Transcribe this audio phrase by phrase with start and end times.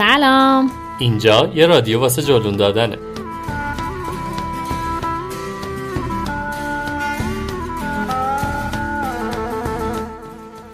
[0.00, 0.70] سلام.
[0.98, 2.98] اینجا یه رادیو واسه جلون دادنه.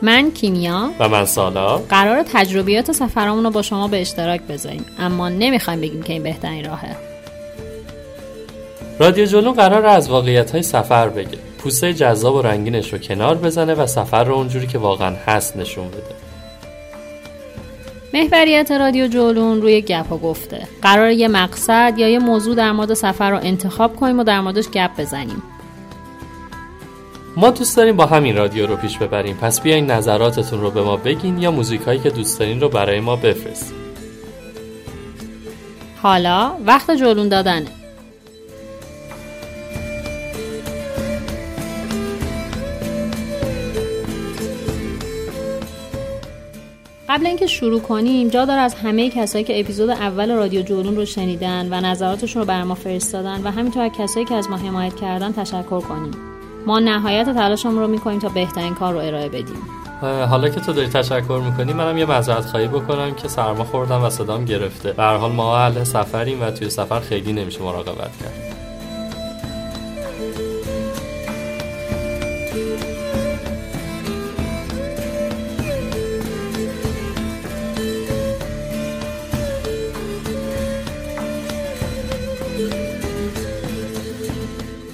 [0.03, 0.91] من کیمیا.
[1.01, 1.79] و من سالا.
[1.79, 6.65] قرار تجربیات سفرامون رو با شما به اشتراک بذاریم اما نمی‌خوایم بگیم که این بهترین
[6.65, 6.97] راهه.
[9.01, 11.39] رادیو جلون قرار از واقعیت های سفر بگه.
[11.59, 15.89] پوسته جذاب و رنگینش رو کنار بزنه و سفر رو اونجوری که واقعا هست نشون
[15.89, 16.26] بده.
[18.17, 20.69] محوریت رادیو جولون روی گپ و گفته.
[20.83, 24.69] قرار یه مقصد یا یه موضوع در مورد سفر رو انتخاب کنیم و در موردش
[24.69, 25.43] گپ بزنیم.
[27.37, 29.37] ما دوست داریم با همین رادیو رو پیش ببریم.
[29.37, 33.01] پس بیاین نظراتتون رو به ما بگین یا موزیک هایی که دوست دارین رو برای
[33.01, 33.77] ما بفرستین.
[36.03, 37.76] حالا وقت جولون دادنه.
[47.17, 51.05] قبل اینکه شروع کنیم جا داره از همه کسایی که اپیزود اول رادیو جولون رو
[51.05, 54.97] شنیدن و نظراتشون رو بر ما فرستادن و همینطور از کسایی که از ما حمایت
[54.97, 56.11] کردن تشکر کنیم.
[56.67, 59.63] ما نهایت تلاشمون رو می‌کنیم تا بهترین کار رو ارائه بدیم.
[60.03, 64.11] حالا که تو داری تشکر می‌کنی منم یه معذرت خواهی بکنم که سرما خوردم و
[64.11, 64.93] صدام گرفته.
[64.93, 68.56] به حال ما اهل سفریم و توی سفر خیلی نمیشه مراقبت کرد.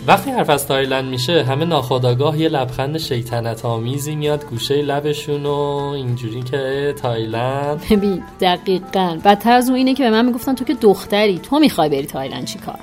[0.06, 5.92] وقتی حرف از تایلند میشه همه ناخودآگاه یه لبخند شیطنت آمیزی میاد گوشه لبشون و
[5.94, 7.82] اینجوری که تایلند.
[7.90, 9.18] ببین دقیقا.
[9.24, 12.44] بدتر از اون اینه که به من می‌گفتن تو که دختری تو می‌خوای بری تایلند
[12.44, 12.78] چیکار؟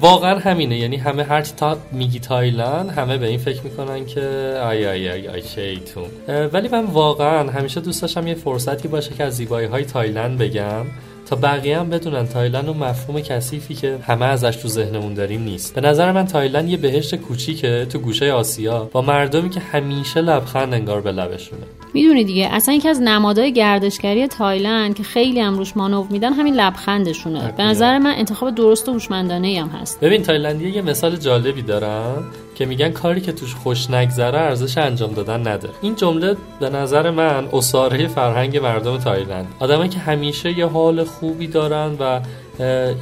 [0.00, 0.78] واقعا همینه.
[0.78, 4.20] یعنی همه هر تا میگی تایلند همه به این فکر می‌کنن که
[4.62, 6.08] آی آی آی آی شیطون.
[6.52, 10.86] ولی من واقعا همیشه دوست داشتم یه فرصتی باشه که از زیبایی های تایلند بگم.
[11.26, 15.74] تا بقیه هم بدونن تایلند و مفهوم کثیفی که همه ازش تو ذهنمون داریم نیست.
[15.74, 20.74] به نظر من تایلند یه بهشت کوچیکه تو گوشه آسیا با مردمی که همیشه لبخند
[20.74, 21.62] انگار به لبشونه.
[21.94, 26.54] می‌دونی دیگه اصلا یکی از نمادهای گردشگری تایلند که خیلی هم روش مانور میدن همین
[26.54, 27.54] لبخندشونه.
[27.56, 30.00] به نظر من انتخاب درست و هوشمندانه هم هست.
[30.00, 32.24] ببین تایلندی یه مثل جالبی دارن.
[32.58, 37.10] که میگن کاری که توش خوش نگذره ارزش انجام دادن نداره این جمله به نظر
[37.10, 39.46] من عصاره فرهنگ مردم تایلنده.
[39.58, 42.20] آدمایی که همیشه یه حال خوبی دارن و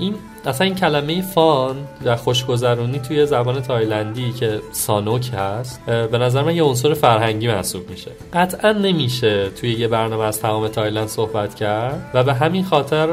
[0.01, 0.15] این
[0.47, 6.57] اصلا این کلمه fun و خوشگذرونی توی زبان تایلندی که สนุก هست به نظر من
[6.57, 8.11] یه عنصر فرهنگی محسوب میشه.
[8.33, 13.09] قطعا نمیشه توی یه برنامه از تمام تایلند صحبت کرد و به همین خاطر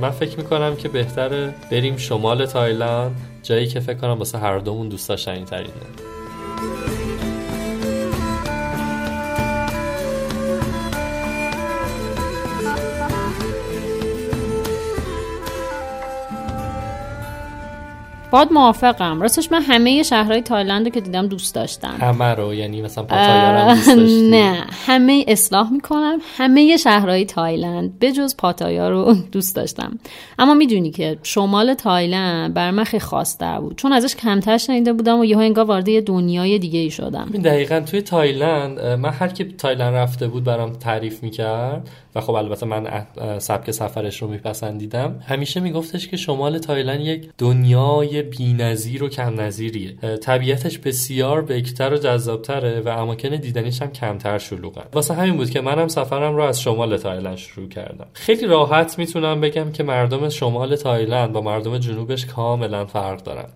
[0.00, 4.88] من فکر می‌کنم که بهتره بریم شمال تایلند جایی که فکر کنم واسه هر دومون
[4.88, 5.72] دوست داشتنی ترینه.
[18.30, 19.20] باهات موافقم.
[19.20, 23.74] راستش من همه شهرهای تایلند رو که دیدم دوست داشتم همه رو یعنی مثلا پاتایا
[23.74, 26.18] دوست داشتی؟ نه همه اصلاح می‌کنم.
[26.36, 29.98] همه شهرهای تایلند به جز پاتایا رو دوست داشتم.
[30.38, 33.76] اما می‌دونی که شمال تایلند برای من خیلی خاصتر بود.
[33.76, 37.80] چون ازش کمتر شنیده بودم و یهو انگار وارد یه دنیای دیگه ای شدم دقیقا
[37.80, 43.06] توی تایلند من هر کی تایلند رفته بود برام تعریف می‌کرد و خب البته من
[43.38, 45.20] سبک سفرش رو میپسندیدم.
[45.28, 51.96] همیشه میگفتش که شمال تایلند یک دنیای بینظیر و کم نظیریه طبیعتش بسیار بکرتر و
[51.96, 54.82] جذابتره و اماکن دیدنیش هم کمتر شلوغه.
[54.92, 58.06] واسه همین بود که منم سفرم رو از شمال تایلند شروع کردم.
[58.12, 63.48] خیلی راحت می‌تونم بگم که مردم شمال تایلند با مردم جنوبش کاملا فرق دارن.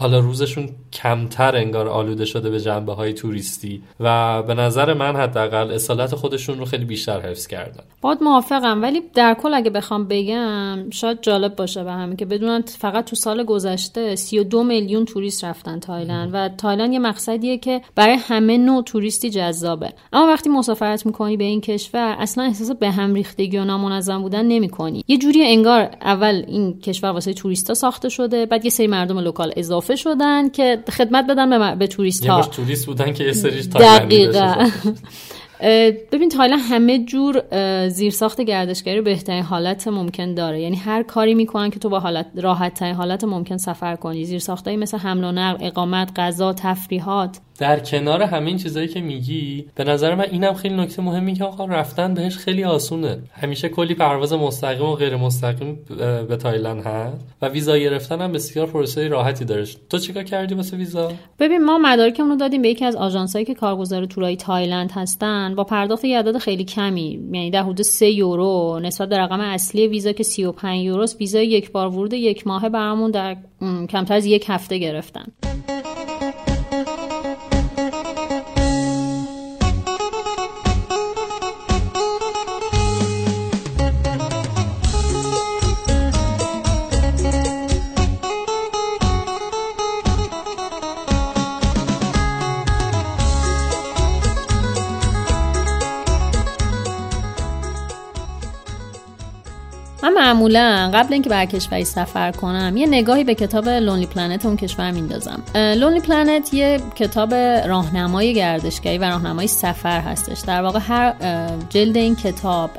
[0.00, 5.70] حالا روزشون کمتر انگار آلوده شده به جنبه های توریستی و به نظر من حداقل
[5.70, 7.82] اصالت خودشون رو خیلی بیشتر حفظ کردن.
[8.00, 12.62] بات موافقم ولی در کل اگه بخوام بگم شاید جالب باشه به همین که بدونن
[12.62, 18.14] فقط تو سال گذشته 32 میلیون توریست رفتن تایلند و تایلند یه مقصدیه که برای
[18.14, 19.92] همه نوع توریستی جذابه.
[20.12, 24.44] اما وقتی مسافرت می‌کنی به این کشور اصلا احساس به هم ریختگی و نامنظم بودن
[24.46, 25.04] نمی‌کنی.
[25.08, 29.52] یه جوری انگار اول این کشور واسه توریستا ساخته شده بعد یه سری مردم local
[29.56, 34.70] اضافه شدن که خدمت بدن به, به توریست ها توریست بودن که یه سری دقیقا.
[36.12, 37.42] ببین تایلند همه جور
[37.88, 40.60] زیرساخت گردشگری بهترین حالت ممکن داره.
[40.60, 44.24] یعنی هر کاری می‌کنن که تو با حالت راحت ترین حالت ممکن سفر کنی.
[44.24, 47.38] زیرساختایی مثل حمل و نقل اقامت غذا تفریحات.
[47.58, 51.64] در کنار همین چیزایی که میگی به نظر من اینم خیلی نکته مهمی که آقا
[51.64, 53.18] رفتن بهش خیلی آسونه.
[53.32, 55.78] همیشه کلی پرواز مستقیم و غیر مستقیم
[56.28, 59.64] به تایلند هست و ویزا گرفتن هم بسیار پروسه راحتی داره.
[59.90, 63.54] تو چیکار کردی واسه ویزا؟ ببین ما مدارکمون رو دادیم به یکی از آژانسایی که
[63.54, 65.54] کارگزار تورای تایلند هستن.
[65.54, 69.86] با پرداخت یه عدد خیلی کمی یعنی در حدود 3 یورو نسبت به رقم اصلی
[69.86, 73.36] ویزا که 35 یوروست ویزای یک بار ورود یک ماهه برامون در
[73.88, 75.26] کمتر از یک هفته گرفتن.
[100.28, 104.90] معمولا قبل اینکه به کشوری سفر کنم یه نگاهی به کتاب Lonely Planet اون کشور
[104.90, 105.42] میندازم.
[105.54, 110.40] Lonely Planet یه کتاب راهنمای گردشگری و راهنمای سفر هستش.
[110.40, 111.14] در واقع هر
[111.68, 112.70] جلد این کتاب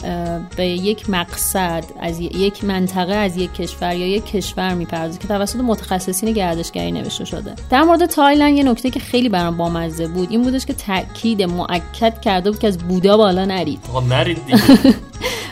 [0.55, 5.59] به یک مقصد از یک منطقه از یک کشور یا یک کشور می‌پردازه که توسط
[5.59, 7.53] متخصصین گردشگری نوشته شده.
[7.69, 12.21] در مورد تایلند یه نکته که خیلی برام بامزه بود این بودش که تاکید مؤکد
[12.21, 13.79] کرده بود که از بودا بالا نرید.
[14.09, 14.59] نرید دیگه.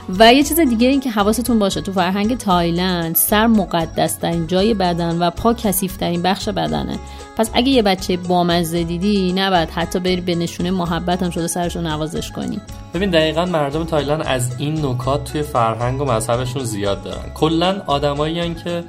[0.10, 4.74] و یه چیز دیگه این که حواستون باشه تو فرهنگ تایلند سر مقدس ترین جای
[4.74, 7.00] بدن و پا کثیف ترین بخش بدنه.
[7.38, 11.76] پس اگه یه بچه بامزه دیدی نباید حتی بری به نشونه محبت هم شده سرش
[11.76, 12.62] رو نوازش کنی.
[12.94, 17.30] ببین دقیقا مردم تایلند از این نکات توی فرهنگ و مذهبشون زیاد دارن.
[17.34, 18.84] کلا آدمایی که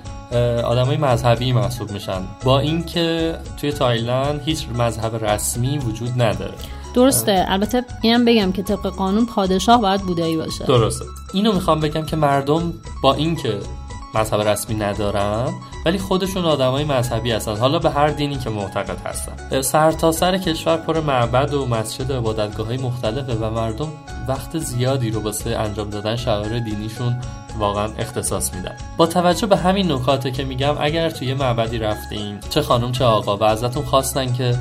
[0.65, 2.21] آدمای مذهبی محسوب میشن.
[2.45, 6.55] با اینکه توی تایلند هیچ مذهب رسمی وجود نداره.
[6.99, 7.45] درسته.
[7.49, 10.65] البته اینم بگم که طبق قانون پادشاه باید بودایی باشه.
[10.65, 11.05] درسته.
[11.33, 13.59] اینو می‌خوام بگم که مردم با اینکه
[14.15, 15.55] مذهب رسمی ندارن
[15.87, 17.57] ولی خودشون آدمای مذهبی هستن.
[17.57, 19.61] حالا به هر دینی که معتقد هستن.
[19.61, 23.89] سرتاسر سر کشور پر معبد و مسجد و عبادتگاه های مختلفه و مردم
[24.29, 27.17] وقت زیادی رو واسه انجام دادن شعائر دینیشون
[27.59, 28.77] واقعا اختصاص میدن.
[28.97, 33.37] با توجه به همین نکاته که میگم اگر توی معبدی رفتین چه خانم چه آقا
[33.37, 34.59] و ازتون خواستن که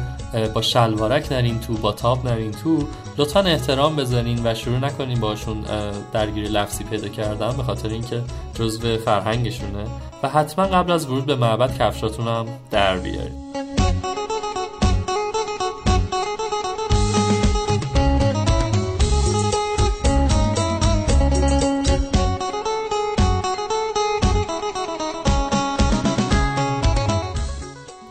[0.54, 2.80] با شلوارک نرین تو با تاب نرین تو.
[3.18, 5.66] لطفا احترام بزنین و شروع نکنین باشون
[6.14, 8.22] درگیری لفظی پیدا کردن به خاطر اینکه
[8.54, 9.84] جزو فرهنگشونه.
[10.24, 13.47] و حتما قبل از ورود به معبد کفشاتون هم در بیارین.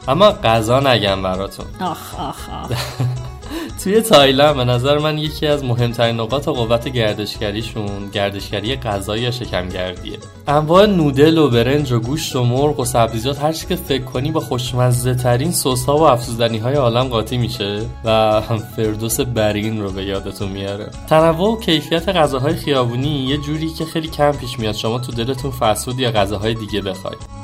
[0.09, 1.67] اما غذا نگم براتون.
[1.81, 2.71] آخ آخ آخ.
[3.85, 10.19] توی تایلند به نظر من یکی از مهمترین نقاط قوت گردشگریشون گردشگری غذایی یا شکمگردیه.
[10.49, 14.41] انواع نودل و برنج و گوشت و مرغ و سبزیجات هر که فکر کنی با
[14.41, 18.11] خوشمزه ترین سس ها و افزودنی های عالم قاطی میشه و
[18.49, 20.91] هم فردوس برین رو به یادتون میاره.
[21.09, 25.51] تنوع و کیفیت غذاهای خیابونی یه جوری که خیلی کم پیش میاد شما تو دلتون
[25.51, 27.36] فسود یا غذاهای دیگه بخواید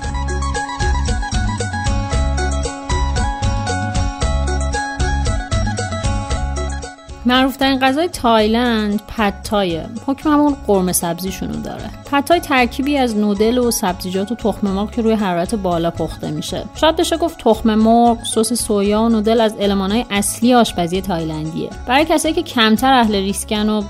[7.26, 11.90] معروف ترین غذای تایلند پد تای حکم همون قرمه سبزیشونو داره.
[12.12, 16.30] پد تای ترکیبی از نودل و سبزیجات و تخم مرغ که روی حرارت بالا پخته
[16.30, 16.64] میشه.
[16.74, 21.70] شاید بشه گفت تخم مرغ سس سویا و نودل از المان‌های اصلی آشپزی تایلندیه.
[21.86, 23.82] برای کسایی که کمتر اهل ریسکن و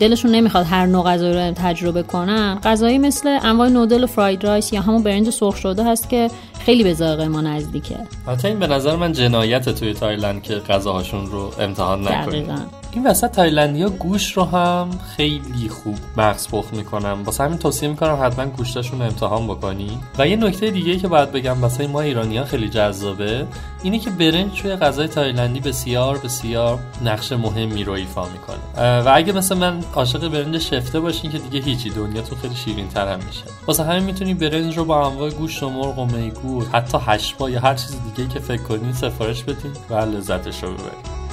[0.00, 4.72] دلشون نمی‌خواد هر نوع غذایی رو تجربه کنن غذایی مثل انواع نودل و fried rice
[4.72, 6.30] یا همون برنج سرخ شده هست که
[6.64, 7.96] خیلی به ذائقه ما نزدیکه.
[8.26, 12.46] حتی این به نظر من جنایته توی تایلند که غذاهاشون رو امتحان نکنیم.
[12.94, 17.22] این وسط تایلندی ها گوشت رو هم خیلی خوب مغزپخت می‌کنن.
[17.24, 19.98] واسه همین توصیه می‌کنم حتما گوشتشون رو امتحان بکنی.
[20.18, 23.46] و یه نکته دیگه که باید بگم واسه ما ایرانی ها خیلی جذابه
[23.82, 29.00] اینه که برنج توی غذای تایلندی بسیار بسیار نقش مهمی رو ایفا می‌کنه.
[29.00, 32.88] و اگه مثل من عاشق برنج شفته باشین که دیگه هیچی دنیا تو خیلی شیرین
[32.88, 33.44] تر هم میشه.
[33.66, 37.60] واسه همین می‌تونی برنج رو با انواع گوشت و مرغ و میگو حتی هشبا یا
[37.60, 41.23] هر چیز دیگه که فکر کنین سفارش بدین و لذتش رو ببرید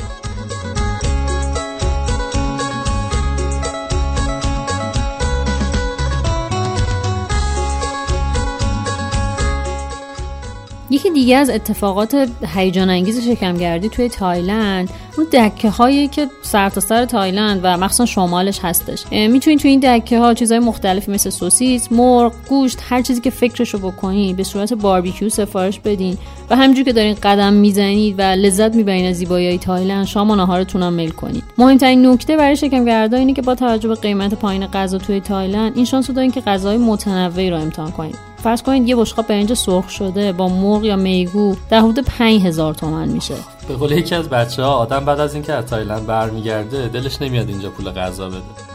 [10.92, 16.82] یکی دیگه از اتفاقات هیجان انگیز شکمگردی توی تایلند اون دکه هایی که سر تا
[16.82, 19.04] سر تایلند و مخصوصا شمالش هستش.
[19.12, 23.78] می‌تونید توی این دکه ها چیزهای مختلفی مثل سوسیس، مرغ، گوشت هر چیزی که فکرشو
[23.78, 26.18] بکنید به صورت باربیکیو سفارش بدین
[26.50, 30.84] و همینجور که دارین قدم می‌زنید و لذت می‌برین از زیبایی تایلند شام و ناهارتون
[30.84, 31.44] هم میل کنید.
[31.58, 35.86] مهمترین نکته برای شکمگردا اینه که با توجه به قیمت پایین غذا توی تایلند این
[35.86, 39.90] شانس رو دارین که غذاهای متنوعی رو امتحان کنید فرض کنید یه بشقاب برنج سرخ
[39.90, 43.36] شده با مرغ یا میگو در حدود 5000 تومن میشه.
[43.68, 47.50] به قول یکی از بچه ها آدم بعد از اینکه از تایلند برمیگرده دلش نمیاد
[47.50, 48.71] اینجا پول غذا بده.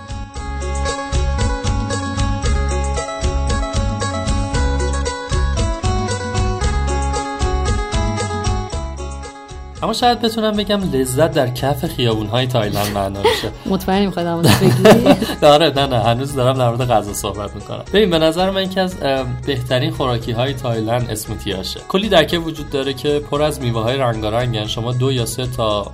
[9.82, 13.50] اما شاید بتونم بگم لذت در کف خیابون های تایلند معنا میشه.
[13.72, 15.06] مطمئنی می‌خواد بگی
[15.46, 17.84] آره نه نه هنوز دارم در مورد غذا صحبت می‌کنم.
[17.92, 18.96] ببین به نظر من یکی از
[19.46, 24.66] بهترین خوراکی های تایلند اسموتیاشه کلی دکه وجود داره که پر از میوه های رنگارنگن
[24.66, 25.92] شما دو یا سه تا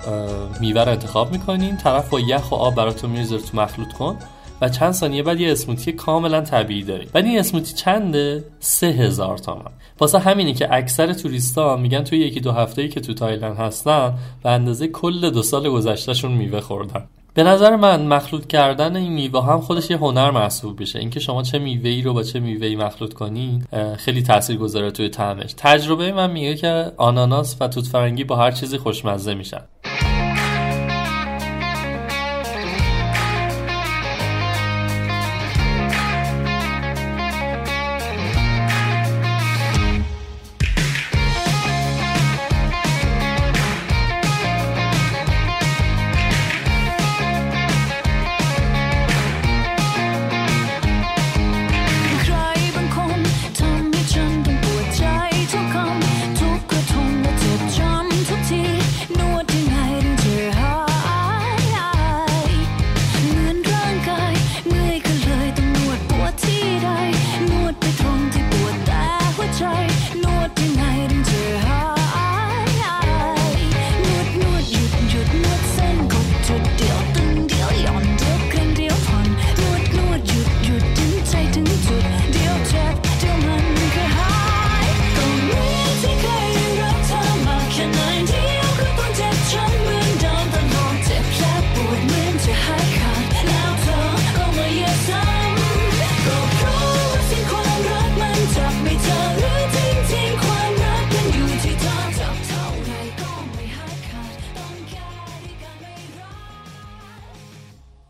[0.60, 4.16] میوه رو انتخاب می‌کنین طرف با یخ و آب براتون می‌ذاره تو مخلوط کن.
[4.62, 7.08] و چند ثانیه بعد یه اسموتی کاملا طبیعی داریم.
[7.12, 9.70] بعد این اسموتی چنده؟ سه هزار تومن.
[10.00, 14.14] واسه همینی که اکثر توریستا میگن توی یکی دو هفته ای که تو تایلند هستن
[14.42, 17.04] به اندازه کل دو سال گذشتهشون میوه خوردن.
[17.34, 21.42] به نظر من مخلوط کردن این میوه هم خودش یه هنر محسوب میشه اینکه شما
[21.42, 25.54] چه میوه ای رو با چه میوه ای مخلوط کنید خیلی تاثیر گذاره توی طعمش.
[25.56, 29.62] تجربه من میگه که آناناس و توت فرنگی با هر چیزی خوشمزه میشن.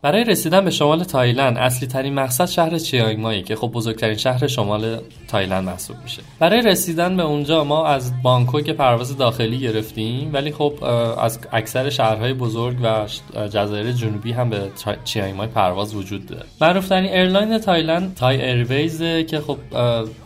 [0.03, 4.47] برای رسیدن به شمال تایلند اصلی ترین مقصد شهر چیانگ مایی که خب بزرگترین شهر
[4.47, 6.21] شمال تایلند محسوب میشه.
[6.39, 10.73] برای رسیدن به اونجا ما از بانکوک پرواز داخلی گرفتیم ولی خب
[11.17, 13.07] از اکثر شهرهای بزرگ و
[13.47, 14.61] جزایر جنوبی هم به
[15.03, 16.45] چیانگ مای پرواز وجود داره.
[16.61, 19.57] معروف ترین airline تایلند Thai Airways که خب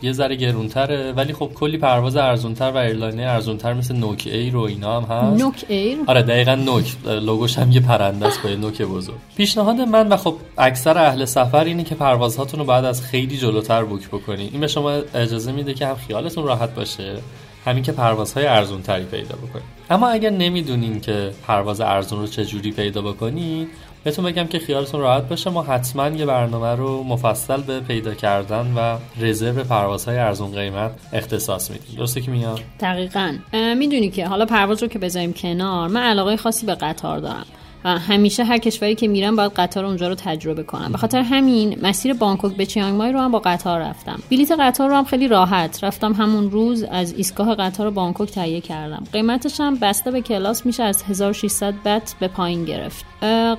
[0.02, 4.60] یه ذره گرونتره ولی خب کلی پرواز ارزونتر و airline ارزونتر مثل Nok Air و
[4.60, 5.42] اینا هم هست.
[5.42, 6.96] Nok Air؟ آره دقیقا نوک.
[7.06, 9.16] لوگوش هم یه پرنده است با نوک بزرگ.
[9.36, 13.84] پیشنهاد من و خب اکثر اهل سفر اینه که پروازهاتون رو بعد از خیلی جلوتر
[13.84, 17.18] book بکنید این به شما اجازه میده که هم خیالتون راحت باشه
[17.64, 22.72] همین که پروازهای ارزون تری پیدا بکنید اما اگر نمی‌دونین که پرواز ارزون رو چجوری
[22.72, 23.68] پیدا بکنید
[24.04, 25.50] بهتون بگم که خیالتون راحت باشه.
[25.50, 31.70] ما حتما یه برنامه رو مفصل به پیدا کردن و رزرو پروازهای ارزون قیمت اختصاص
[31.70, 31.96] میدیم.
[31.96, 33.34] درسته که میاد دقیقا.
[33.52, 37.46] می‌دونی که حالا پرواز رو که بذاریم کنار من علاقه خاصی به قطار دارم.
[37.84, 40.92] و همیشه هر کشوری که میرم باید قطار اونجا رو تجربه کنم.
[40.92, 44.18] به خاطر همین مسیر بانکوک به چیانگ مای رو هم با قطار رفتم.
[44.30, 49.04] بلیت قطار رو هم خیلی راحت رفتم همون روز از ایستگاه قطار بانکوک تهیه کردم.
[49.12, 53.04] قیمتش هم بسته به کلاس میشه از 1600 بت به پایین گرفت.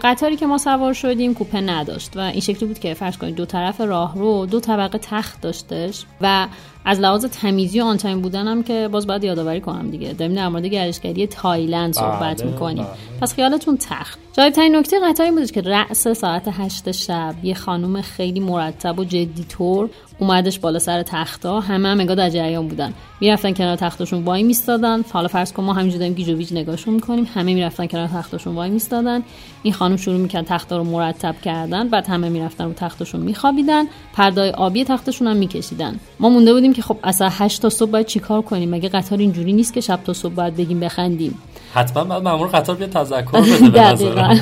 [0.01, 3.45] قطاری که ما سوار شدیم کوپه نداشت و این شکلی بود که فرض کنید دو
[3.45, 6.47] طرف راه رو دو طبقه تخت داشتش و
[6.85, 10.13] از لحاظ تمیزی و on time بودنم که باز باید یادآوری کنم دیگه.
[10.13, 12.83] داریم در مورد گردشگری تایلند صحبت بله، می‌کنیم.
[12.83, 12.93] بله.
[13.21, 14.19] پس خیالتون تخت.
[14.33, 19.03] جالب ترین نکته قطاری بود که رأس ساعت هشت شب یه خانم خیلی مرتب و
[19.03, 22.93] جدی طور اومدش بالا سر تختا همه هم انگار در جریان بودن.
[23.21, 25.03] می‌رفتن کنار تختشون وای میستادن.
[25.11, 27.27] حالا فرض کن ما همینجوری داریم گیج و ویج نگاهشون می‌کنیم.
[27.35, 29.23] همه می‌رفتن کنار تختشون وای میستادن.
[29.63, 31.87] این خانم شروع می‌کرد تختا رو مرتب کردن.
[31.89, 33.85] بعد همه می‌رفتن رو تختشون میخوابیدن.
[34.13, 35.99] پردای آبی تختشون هم میکشیدن.
[36.19, 39.53] ما مونده بودیم که خب اصلا 8 تا صبح باید چیکار کنیم؟ مگه قطار اینجوری
[39.53, 41.37] نیست که شب تا صبح باید بگیم بخندیم؟
[41.73, 44.41] حتما بعد مامور قطار بیاد تذکر بده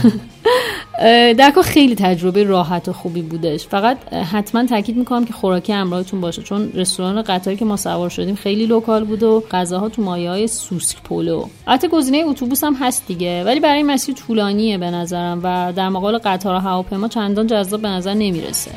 [1.40, 3.68] دکا خیلی تجربه راحت و خوبی بودش.
[3.68, 8.36] فقط حتما تاکید می‌کنم که خوراکی همراهتون باشه چون رستوران قطاری که ما سوار شدیم
[8.36, 13.08] خیلی لوکال بود و غذاها تو مایه های سوسک پولو البته گزینه اتوبوس هم هست
[13.08, 17.82] دیگه ولی برای مسیر طولانیه به نظرم و در مقابل قطار و هواپیما چندان جذاب
[17.82, 18.72] به نظر نمی‌رسه.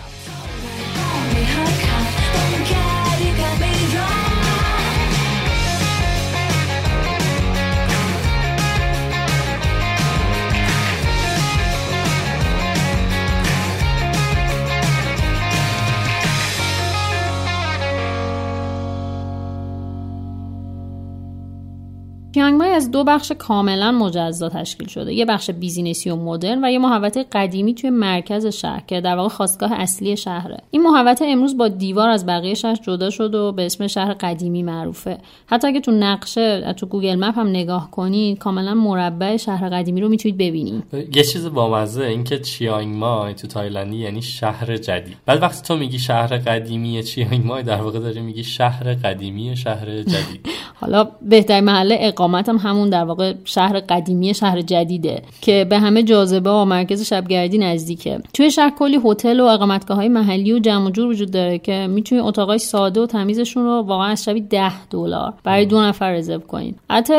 [22.81, 25.15] از دو بخش کاملا مجزا تشکیل شده.
[25.15, 29.17] یه بخش business ی و مدرن و یه محوطه قدیمی توی مرکز شهر که در
[29.17, 30.57] واقع خاستگاه اصلی شهره.
[30.71, 34.63] این محوطه امروز با دیوار از بقیه شهر جدا شد و به اسم شهر قدیمی
[34.63, 35.19] معروفه.
[35.47, 40.09] حتی اگه تو نقشه تو Google Map هم نگاه کنید کاملا مربع شهر قدیمی رو
[40.09, 40.83] می‌تونید ببینید.
[41.17, 45.17] یه چیز بامزه این که چیانگ مای تو تایلندی یعنی شهر جدید.
[45.27, 50.03] بعد وقتی تو میگی شهر قدیمی چیانگ مای در واقع داری میگی شهر قدیمی شهر
[50.03, 50.49] جدید.
[50.81, 56.03] حالا بهترین محل اقامت هم همون در واقع شهر قدیمی شهر جدیده که به همه
[56.03, 58.21] جاذبه و مرکز شبگردی نزدیکه.
[58.35, 62.25] توی شهر کلی هتل و اقامتگاه های محلی و جمع جور وجود داره که می‌تونید
[62.25, 66.77] اتاقای ساده و تمیزشون رو واقعا از شبی 10 دلار برای دو نفر رزرو کنید.
[66.91, 67.15] حتی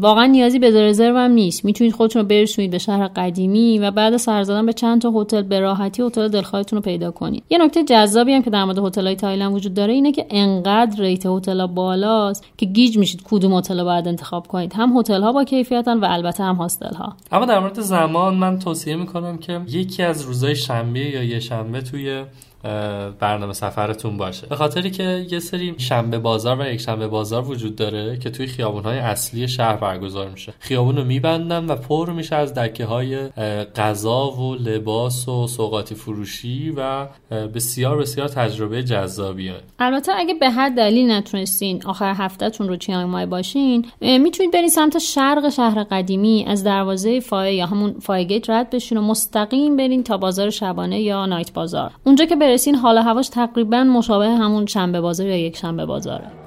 [0.00, 1.64] واقعا نیازی به رزرو هم نیست.
[1.64, 5.42] می‌تونید خودتون رو برسونید به شهر قدیمی و بعد سر زدن به چند تا هتل
[5.42, 7.42] به راحتی هتل دلخواهتون رو پیدا کنید.
[7.50, 11.26] یه نکته جذابی هم که در مورد هتل‌های تایلند وجود داره اینه که انقدر rate
[11.26, 14.69] هتل بالاست که گیج میشید کدوم هتل رو باید انتخاب کنید.
[14.74, 18.58] هم هتل ها با کیفیتن و البته هم hostel ها اما در مورد زمان من
[18.58, 22.24] توصیه می‌کنم که یکی از روزهای شنبه یا یه شنبه توی
[23.18, 24.46] برنامه سفرتون باشه.
[24.46, 28.46] به خاطری که یه سری شنبه بازار و یک شنبه بازار وجود داره که توی
[28.46, 30.52] خیابون های اصلی شهر برگزار میشه.
[30.58, 33.28] خیابون رو میبندن و پر میشه از دکه های
[33.76, 37.06] غذا و لباس و سوقاتی فروشی و
[37.54, 43.26] بسیار بسیار تجربه جذابیه البته اگه به هر دلیل نتونستین آخر هفتهتون رو چیانگ مای
[43.26, 48.70] باشین می‌تونید برین سمت شرق شهر قدیمی از دروازه فای یا همون فای gate رد
[48.70, 51.90] بشین و مستقیم برین تا بازار شبانه یا night bazaar.
[52.04, 56.39] اونجا که برسین حال هواش تقریبا مشابه همون شنبه بازار یا یک شنبه بازاره.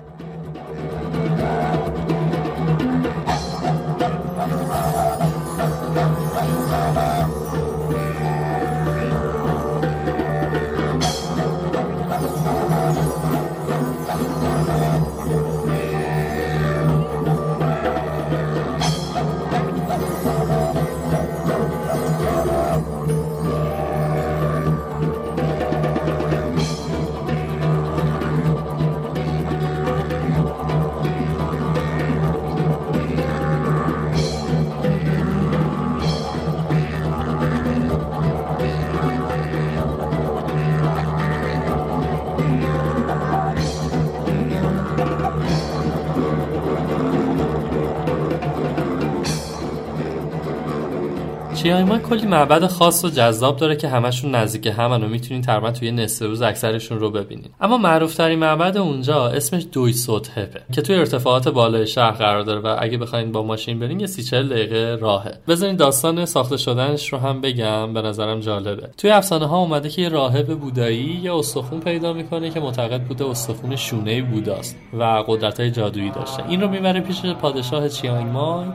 [51.82, 55.92] ما کلی معبد خاص و جذاب داره که همشون نزدیک همن و می‌تونین تقریبا توی
[55.92, 57.50] نصف روز اکثرشون رو ببینین.
[57.62, 59.94] اما معروف ترین معبد اونجا اسمش دوی
[60.36, 64.08] هپه که توی ارتفاعات بالای شهر قرار داره و اگه بخواین با ماشین برین یه
[64.08, 65.34] سی دقیقه راهه.
[65.48, 68.90] بذارین داستان ساخته شدنش رو هم بگم به نظرم جالبه.
[68.98, 73.30] توی افسانه ها اومده که یه راهب بودایی یه استخون پیدا می‌کنه که معتقد بوده
[73.30, 76.50] استخون شونه بوداست و قدرت های جادویی داشته.
[76.50, 78.66] این رو می‌بره پیش پادشاه چیانگ مای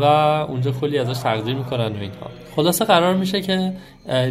[0.00, 0.04] و
[0.48, 2.30] اونجا کلی ازش تقدیر می‌کنن و اینها.
[2.56, 3.72] خلاصه قرار میشه که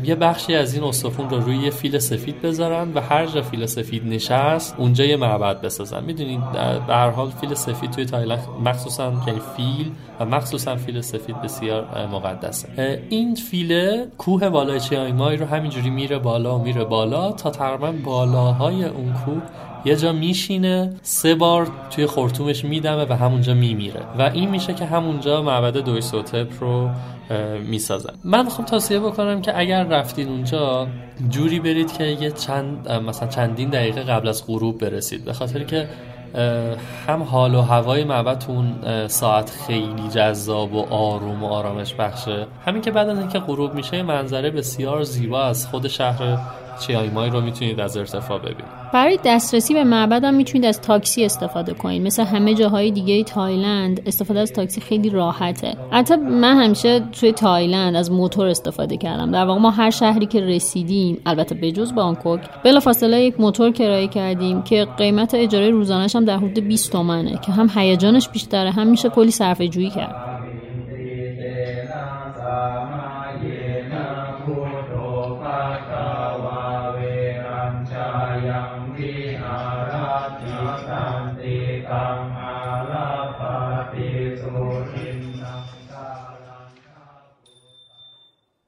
[0.04, 3.66] یه بخشی از این استخون رو روی یه فیل سفید بذارن و هر جا فیل
[3.66, 6.04] سفید نشست اونجا یه معبد بسازن.
[6.04, 6.52] می‌دونید
[6.88, 12.08] به هر حال فیل سفید توی تایلند مخصوصا یعنی فیل و مخصوصا فیل سفید بسیار
[12.12, 13.02] مقدسه.
[13.10, 18.84] این فیل کوه بالای چیانگ رو همینجوری میره بالا و میره بالا تا تقریبا بالاهای
[18.84, 19.42] اون کوه
[19.88, 24.02] یه جا میشینه سه بار توی خرطومش میدمه و همونجا میمیره.
[24.20, 26.90] و این میشه که همونجا معبد دوی سوتپ رو
[27.68, 28.14] می‌سازن.
[28.24, 30.88] من خب توصیه بکنم که اگر رفتین اونجا
[31.30, 35.26] جوری برید که یه چند مثلا چندین دقیقه قبل از غروب برسید.
[35.26, 35.88] به خاطر که
[37.08, 38.76] هم حال و هوای معبد تو اون
[39.08, 42.48] ساعت خیلی جذاب و آروم و آرامش بخشه.
[42.66, 46.38] همین که بعد از اینکه غروب میشه منظره بسیار زیبا از خود شهر
[46.80, 51.26] چیانگ مای رو می‌تونید از ارتفاع ببینید؟ برای دسترسی به معبد هم می‌تونید از تاکسی
[51.26, 52.02] استفاده کنید.
[52.02, 55.78] مثل همه جاهای دیگه تایلند استفاده از تاکسی خیلی راحته.
[55.92, 59.32] حتی من همیشه توی تایلند از موتور استفاده کردم.
[59.32, 62.42] در واقع ما هر شهری که رسیدیم البته بجز بانکوک
[62.88, 67.52] فاصله یک موتور کرایه کردیم که قیمت اجاره روزانش هم در حدود 20 تومنه که
[67.52, 70.37] هم هیجانش بیشتره هم میشه کلی صرفه جویی کرد.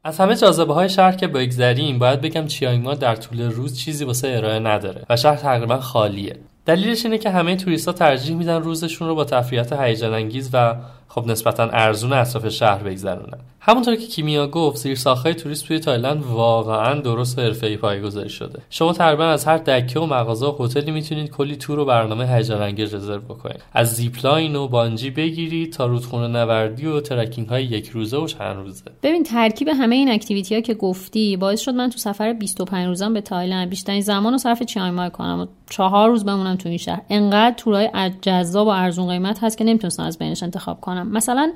[0.09, 4.27] از همه جاذبه های شهر که بگذریم باید بگم چیانگ در طول روز چیزی واسه
[4.27, 6.35] ارائه نداره و شهر تقریبا خالیه.
[6.65, 10.75] دلیلش اینه که همه توریستا ترجیح میدن روزشون رو با تفریحات هیجان انگیز و
[11.09, 13.39] خب نسبتا ارزون اطراف شهر بگذرونن.
[13.61, 18.59] همونطور که کیمیا گفت زیرساختهای توریستی توی تایلند واقعا درست و حرفه‌ای پایه گذاری شده.
[18.69, 22.61] شما تقریبا از هر دکه و مغازه و هتلی می‌تونید کلی تور و برنامه هیجان
[22.61, 23.61] انگیز رزرو بکنید.
[23.73, 28.57] از zipline و bungee بگیرید تا رودخونه نوردی و trekking های یک روزه و چند
[28.57, 28.83] روزه.
[29.03, 33.13] ببین ترکیب همه این activity ها که گفتی باعث شد من تو سفر 25 روزم
[33.13, 37.01] به تایلند بیشترین زمان رو صرف چیانگ کنم و چهار روز بمونم تو این شهر.
[37.09, 37.89] انقدر تورای
[38.21, 40.98] جذاب و ارزون قیمت هست که نمی‌تونستم از بینشون انتخاب کنم.
[41.03, 41.53] مثلا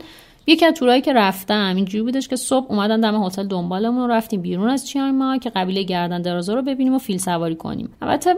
[0.48, 4.42] یکی از تورایی که رفتم اینجوری بودش که صبح اومدن دم هتل دنبالمون و رفتیم
[4.42, 7.90] بیرون از چیانگ مای که قبیله گردن درازا رو ببینیم و فیل سواری کنیم.
[8.02, 8.34] البته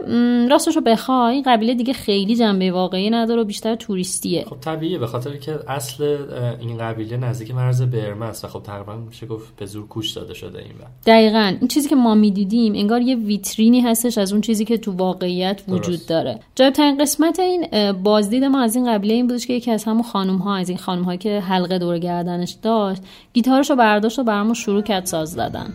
[0.50, 4.44] راستش رو بخوای این قبیله دیگه خیلی جنبه واقعی نداره و بیشتر توریستیه.
[4.44, 6.16] خب طبیعیه به خاطر که اصل
[6.60, 10.34] این قبیله نزدیک مرز برما است و خب تقریبا میشه گفت به زور کوش داده
[10.34, 11.56] شده این وقت دقیقاً.
[11.60, 15.62] این چیزی که ما می‌دیدیم انگار یه ویترینی هستش از اون چیزی که تو واقعیت
[15.68, 16.40] وجود داره.
[16.54, 20.02] جالب ترین قسمت این بازدید ما از این قبیله این بودش که یکی از همون
[20.02, 24.54] خانم ها از این خانم که حلقه دور گردنش داشت گیتارش رو برداشت و برامون
[24.54, 25.74] شروع کرد ساز زدن.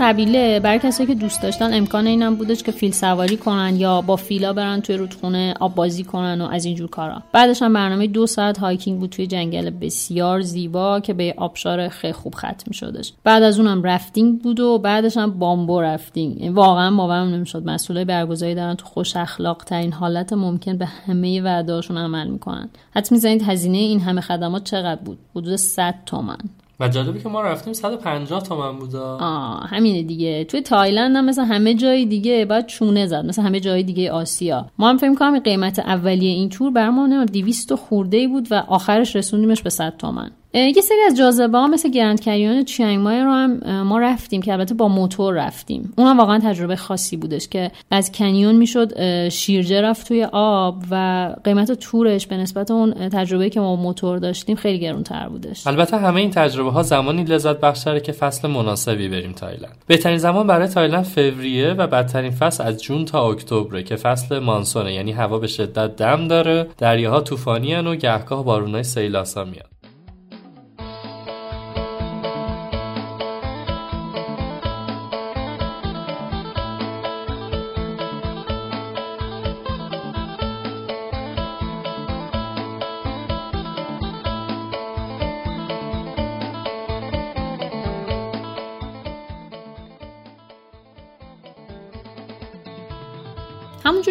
[0.00, 0.60] قبیله.
[0.60, 4.52] برای کسایی که دوست داشتن امکان اینم بودش که فیل سواری کنن یا با فیلا
[4.52, 7.22] برن توی رودخونه آب بازی کنن و از اینجور کارا.
[7.32, 12.12] بعدش هم برنامه دو ساعت hiking بود توی جنگل بسیار زیبا که به آبشار خیلی
[12.12, 16.36] خوب ختم شدش بعد از اونم rafting بود و بعدش هم bamboo rafting.
[16.36, 17.66] یعنی واقعا باورم نمی‌شد.
[17.66, 22.68] مسئولای برگزاری دارن تو خوش اخلاق ترین حالت ممکن به همه وعده‌هاشون عمل می‌کنن.
[22.90, 26.38] حدس می‌زنید هزینه این همه خدمات چقدر بود؟ حدود 100 تومن
[26.80, 30.44] و جالبی که ما رفتیم 150 تومن بود آه همینه دیگه.
[30.44, 34.66] توی تایلند هم مثل همه جای دیگه باید چونه زد مثل همه جای دیگه آسیا.
[34.78, 39.62] ما هم فکر کنم قیمت اولیه این تور برامون 200 خورده بود و آخرش رسوندیمش
[39.62, 40.30] به 100 تومن.
[40.54, 44.52] یه سری از جاذبه ها مثل گرند کریون چیانگ مای رو هم ما رفتیم که
[44.52, 45.92] البته با موتور رفتیم.
[45.98, 51.72] اون واقعا تجربه خاصی بودش که از کنیون می‌شد شیرجه رفت توی آب و قیمت
[51.72, 55.66] تورش به نسبت اون تجربه که ما موتور داشتیم خیلی گرونتر بودش.
[55.66, 59.76] البته همه این تجربه ها زمانی لذت بخشتره که فصل مناسبی بریم تایلند.
[59.86, 64.94] بهترین زمان برای تایلند فوریه و بدترین فصل از جون تا اکتبر که فصل مانسونه
[64.94, 69.77] یعنی هوا به شدت دم داره دریاها طوفانی و گهگاه بارونای سیلاسا میاد.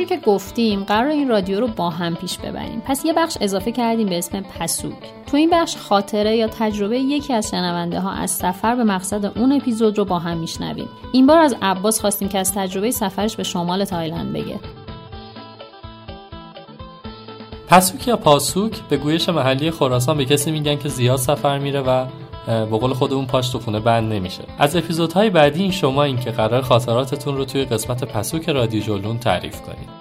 [0.08, 2.82] که گفتیم قرار این رادیو رو با هم پیش ببریم.
[2.86, 4.93] پس یه بخش اضافه کردیم به اسم پسوک.
[5.32, 9.52] تو این بخش خاطره یا تجربه یکی از شنونده ها از سفر به مقصد اون
[9.52, 10.89] اپیزود رو با هم میشنویم.
[11.12, 14.60] این بار از عباس خواستیم که از تجربه سفرش به شمال تایلند بگه.
[17.67, 22.06] پسوک یا پاسوک به گویش محلی خراسان به کسی میگن که زیاد سفر میره و
[22.48, 24.43] به قول خودمون پاش تو خونه بند نمیشه.
[24.60, 29.17] از اپیزودهای بعدی این شما این که قرار خاطراتتون رو توی قسمت پسوک رادیو جلون
[29.20, 29.96] تعریف کنید.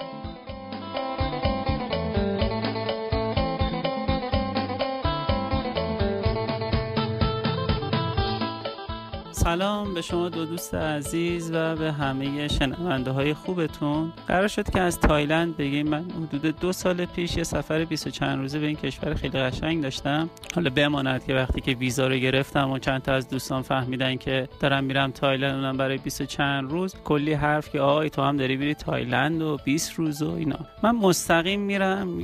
[9.97, 14.13] به شما دو دوست عزیز و به همه شنونده های خوبتون.
[14.29, 18.39] قرار شد که از تایلند بگیم من حدود دو سال پیش یه سفر 20 چند
[18.39, 20.31] روزه به این کشور خیلی قشنگ داشتم.
[20.55, 24.49] حالا بماند که وقتی که ویزا رو گرفتم و چند تا از دوستان فهمیدن که
[24.61, 26.95] دارم میرم تایلند اونم برای 20 چند روز.
[27.05, 30.59] کلی حرف که آی تو هم داری میری تایلند و 20 روز و اینا.
[30.83, 32.21] من مستقیم میرم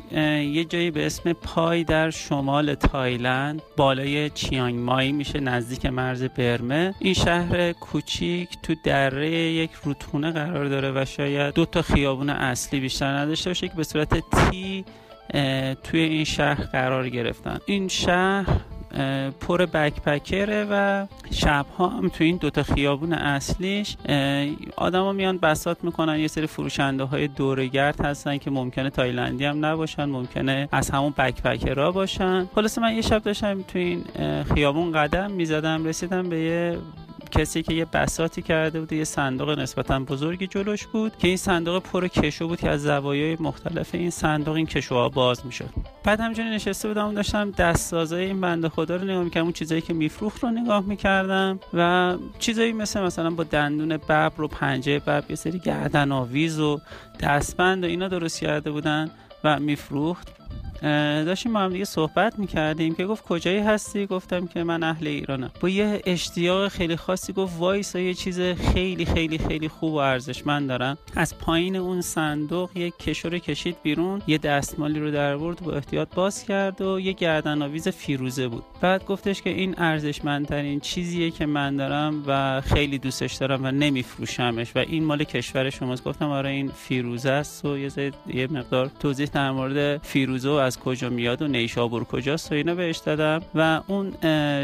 [0.52, 3.62] یه جایی به اسم پای در شمال تایلند.
[3.76, 6.94] بالای چیانگ مای میشه نزدیک مرز برمه.
[6.98, 12.80] این شهر کوچیک تو دره یک رودخونه قرار داره و شاید دو تا خیابون اصلی
[12.80, 14.84] بیشتر نداشته باشه که به صورت T
[15.84, 17.58] توی این شهر قرار گرفتن.
[17.66, 18.46] این شهر
[19.40, 23.96] پر بکپکره و شبها هم تو این دوتا خیابون اصلیش
[24.76, 30.04] آدما میان بسات می‌کنن یه سری فروشنده های دورگرد هستن که ممکنه تایلندی هم نباشن
[30.04, 32.46] ممکنه از همون بکپکرا باشن.
[32.54, 34.04] خلاصه من یه شب داشتم تو این
[34.54, 36.78] خیابون قدم می‌زدم رسیدم به یه
[37.32, 41.82] کسی که یه بساتی کرده بود یه صندوق نسبتا بزرگی جلوش بود که این صندوق
[41.82, 45.68] پر کشو بود که از زوایای مختلف این صندوق این کشوها باز می‌شد.
[46.04, 49.92] بعد همینجوری نشسته بودم داشتم دستسازای این بنده خدا رو نگاه می‌کردم اون چیزایی که
[49.92, 55.36] میفروخت رو نگاه می‌کردم و چیزایی مثل مثلا با دندون ببر و پنجه ببر یه
[55.36, 56.80] سری گردن آویز و
[57.20, 59.10] دستبند و اینا درست کرده بودن
[59.44, 60.28] و میفروخت.
[60.82, 65.50] داشتیم با هم دیگه صحبت می‌کردیم که گفت کجایی هستی؟ گفتم که من اهل ایرانم.
[65.60, 70.68] با یه اشتیاق خیلی خاصی گفت وایسا یه چیز خیلی خیلی خیلی خوب و ارزشمند
[70.68, 70.98] دارم.
[71.16, 76.14] از پایین اون صندوق یه کشور کشید بیرون یه دستمالی رو در برد با احتیاط
[76.14, 78.64] باز کرد و یه گردن آویز فیروزه بود.
[78.80, 84.76] بعد گفتش که این ارزشمندترین چیزیه که من دارم و خیلی دوستش دارم و نمیفروشمش
[84.76, 86.04] و این مال کشور شماست.
[86.04, 90.78] گفتم آره این فیروزه است و یه, یه مقدار توضیح در مورد فیروزه و از
[90.78, 93.42] کجا میاد و نیشابور کجاست و اینا بهش دادم.
[93.54, 94.12] و اون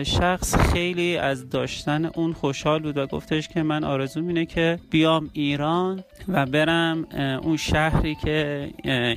[0.02, 5.30] شخص خیلی از داشتن اون خوشحال بود و گفتش که من آرزو اینه که بیام
[5.32, 7.04] ایران و برم
[7.42, 8.68] اون شهری که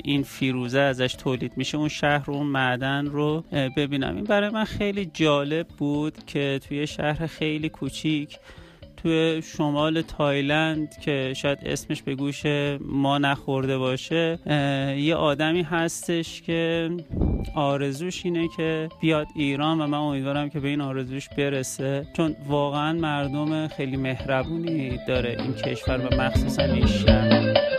[0.04, 3.44] این فیروزه ازش تولید میشه اون شهر رو اون معدن رو
[3.78, 4.16] ببینم.
[4.16, 8.38] این برای من خیلی جالب بود که توی شهر خیلی کوچیک
[9.04, 12.46] توی شمال تایلند که شاید اسمش به گوش
[12.80, 14.40] ما نخورده باشه
[14.98, 16.90] یه آدمی هستش که
[17.56, 22.08] آرزوش اینه که بیاد ایران و من امیدوارم که به این آرزوش برسه.
[22.14, 27.71] چون واقعا مردم خیلی مهربونی داره این کشور و مخصوصا این شهر.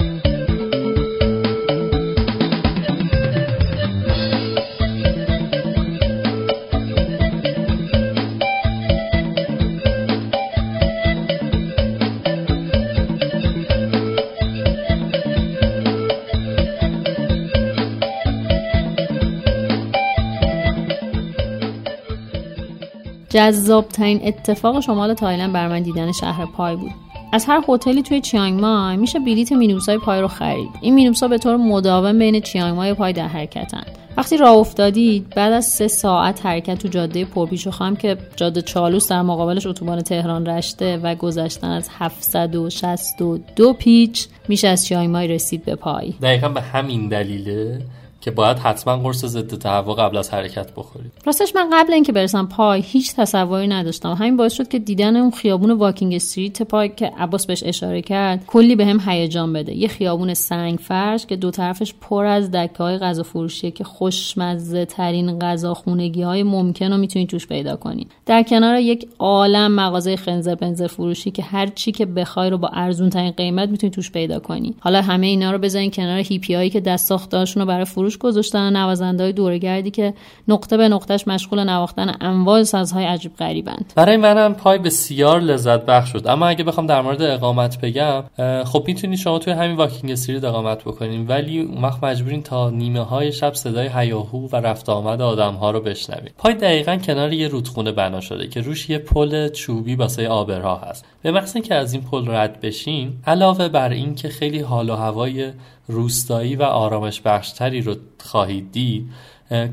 [23.33, 26.91] جذابترین اتفاق شمال تایلند بر من دیدن شهر پای بود.
[27.33, 30.71] از هر هتلی توی چیانگ مای میشه بلیت مینوسای پای رو خرید.
[30.81, 33.85] این مینوسا به طور مداوم بین چیانگ مای و پای در حرکتن.
[34.17, 39.09] وقتی راه افتادید بعد از سه ساعت حرکت تو جاده پرپیچ و که جاده چالوس
[39.09, 45.65] در مقابلش اتوبان تهران رشته و گذشتن از 762 پیچ میشه از چیانگ مای رسید
[45.65, 46.15] به پای.
[46.23, 47.81] دقیقا به همین دلیله
[48.23, 51.13] که باید حتما قرص ضد تهوع قبل از حرکت بخورید.
[51.27, 54.13] راستش من قبل اینکه برسم پای هیچ تصوری نداشتم.
[54.13, 58.47] همین باعث شد که دیدن اون خیابون واکینگ استریت پای که عباس بهش اشاره کرد
[58.47, 59.77] کلی بهم به هیجان بده.
[59.77, 64.85] یه خیابون سنگ فرش که دو طرفش پر از دکه های غذا فروشیه که خوشمزه
[64.85, 68.11] ترین غذا خونگی های ممکن رو می‌تونید توش پیدا کنید.
[68.27, 72.69] در کنار یک عالم مغازه خنزر بنزر فروشی که هر چی که بخوای رو با
[72.69, 74.75] ارزون ترین قیمت می‌تونید توش پیدا کنی.
[74.81, 77.13] حالا همه اینا رو بزنین کنار هیپی هایی که دست
[77.57, 80.15] رو برای فروش فروش گذاشتن نوازنده های دورگردی که
[80.49, 83.93] نقطه به نقطهش مشغول نواختن انواع سازهای عجیب غریبند.
[83.97, 86.27] برای منم پای بسیار لذت بخش شد.
[86.27, 88.25] اما اگه بخوام در مورد اقامت بگم
[88.65, 93.01] خب می‌تونید شما توی همین واکینگ استریت اقامت بکنین ولی اون وقت مجبورین تا نیمه
[93.01, 97.49] های شب صدای هیاهو و رفت آمد آدم ها رو بشنوید پای دقیقا کنار یه
[97.49, 101.05] رودخونه بنا شده که روش یه پل چوبی واسه آبرها هست.
[101.23, 105.53] به محض که از این پل رد بشین علاوه بر اینکه خیلی حال و هوای
[105.89, 109.09] روستایی و آرامش بخشتری رو خواهید دید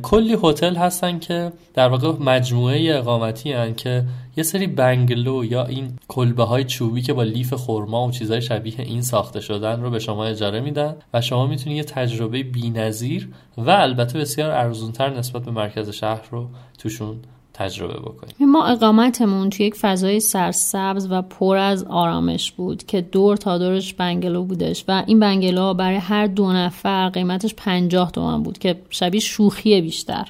[0.02, 4.06] کلی هتل هستن که در واقع مجموعه اقامتی هن که
[4.38, 8.80] یه سری بنگلو یا این کلبه های چوبی که با لیف خرما و چیزهای شبیه
[8.80, 13.69] این ساخته شدن رو به شما اجاره میدن و شما می‌تونید یه تجربه بینظیر و
[13.69, 17.19] البته بسیار ارزونتر نسبت به مرکز شهر رو توشون
[17.60, 18.52] تجربه بکنیم.
[18.52, 23.93] ما اقامتمون توی یک فضای سرسبز و پر از آرامش بود که دور تا دورش
[23.93, 29.22] بنگلو بودش و این بنگلو برای هر دو نفر قیمتش پنجاه تومن بود که شبیه
[29.22, 30.28] شوخی بیشتر.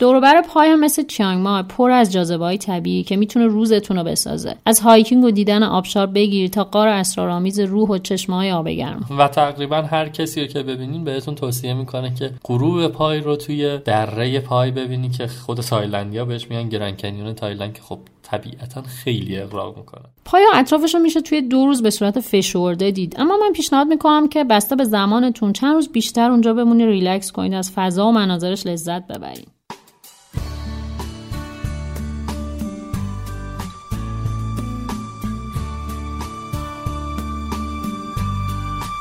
[0.00, 4.04] دوروبر پای هم مثل چیانگ مای پر از جاذبه های طبیعی که می‌تونه روزتون رو
[4.04, 4.56] بسازه.
[4.66, 9.06] از hiking و دیدن آبشار بگیر تا غار اسرارآمیز روح و چشمه های آب گرم.
[9.18, 13.78] و تقریبا هر کسی رو که ببینین بهتون توصیه می‌کنه که غروب پای رو توی
[13.78, 19.76] دره پای ببینی که خود تایلندیا بهش میگن canyon تایلند که خب طبیعتا خیلی اغراق
[19.76, 20.04] می‌کنه.
[20.24, 23.14] پای و اطرافش رو میشه توی دو روز به صورت فشرده دید.
[23.18, 27.54] اما من پیشنهاد می‌کنم که بسته به زمانتون چند روز بیشتر اونجا بمونی ریلکس کنید
[27.54, 29.48] از فضا و مناظرش لذت ببرید.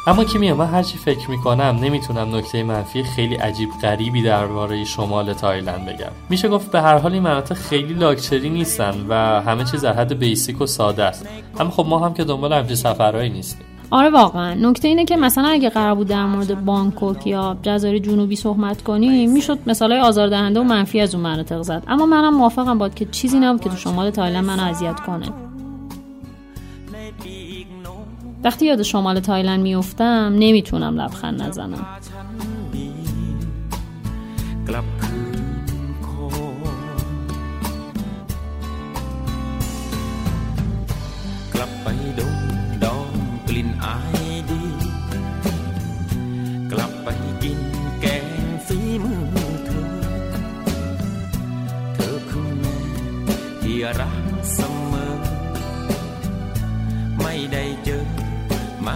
[0.08, 5.34] اما که میام من هرچی فکر می‌کنم نمی‌تونم نکته منفی خیلی عجیب غریبی درباره شمال
[5.34, 6.12] تایلند بگم.
[6.30, 10.20] میشه گفت به هر حال این مناطق خیلی لاکچری نیستن و همه چیز در حد
[10.20, 11.28] basic و ساده است.
[11.60, 13.66] اما خب ما هم که دنبال همچین سفرهایی نیستیم.
[13.92, 14.54] آره واقعا.
[14.54, 19.32] نکته اینه که مثلا اگه قرار بود در مورد بانکوک یا جزایر جنوبی صحبت کنیم
[19.32, 21.84] می‌شد مثالای آزاردهنده و منفی از اون مناطق زد.
[21.88, 25.26] اما منم موافقم باهات که چیزی نبود که تو شمال تایلند منو اذیت کنه.
[28.44, 31.88] وقتی یاد شمال تایلند میفتم نمی‌تونم لبخند نزنم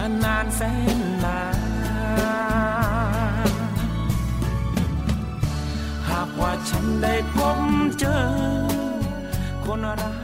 [0.24, 0.60] นานแส
[0.96, 1.40] นนา
[3.48, 3.50] น
[6.08, 7.60] หากว่าฉันได้พบ
[7.98, 8.18] เจอ
[9.64, 10.12] คนรั